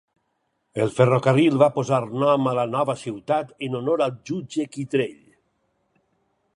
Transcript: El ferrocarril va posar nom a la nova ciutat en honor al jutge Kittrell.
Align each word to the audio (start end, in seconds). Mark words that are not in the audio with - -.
El 0.85 0.93
ferrocarril 0.95 1.59
va 1.63 1.67
posar 1.75 1.99
nom 2.23 2.49
a 2.53 2.55
la 2.61 2.65
nova 2.71 2.97
ciutat 3.05 3.53
en 3.69 3.79
honor 3.81 4.05
al 4.07 4.19
jutge 4.31 4.69
Kittrell. 4.77 5.17